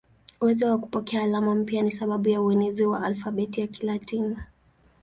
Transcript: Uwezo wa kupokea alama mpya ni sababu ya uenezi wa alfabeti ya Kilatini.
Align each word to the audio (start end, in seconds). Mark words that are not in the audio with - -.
Uwezo 0.41 0.69
wa 0.71 0.77
kupokea 0.77 1.23
alama 1.23 1.55
mpya 1.55 1.81
ni 1.81 1.91
sababu 1.91 2.29
ya 2.29 2.41
uenezi 2.41 2.85
wa 2.85 3.03
alfabeti 3.03 3.61
ya 3.61 3.67
Kilatini. 3.67 4.37